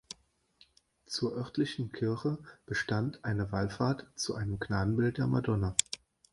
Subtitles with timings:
[1.05, 5.75] Zur örtlichen Kirche bestand eine Wallfahrt zu einem Gnadenbild der Madonna.